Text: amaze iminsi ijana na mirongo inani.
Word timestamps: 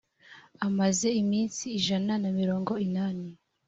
amaze 0.67 1.07
iminsi 1.21 1.61
ijana 1.79 2.13
na 2.23 2.29
mirongo 2.39 2.71
inani. 2.85 3.29